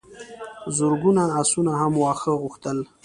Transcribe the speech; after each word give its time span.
زرګونو 0.77 1.23
آسونو 1.41 1.71
هم 1.81 1.93
واښه 2.03 2.31
غوښتل. 2.41 2.77